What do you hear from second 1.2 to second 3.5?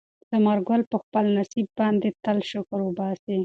نصیب باندې تل شکر وباسي.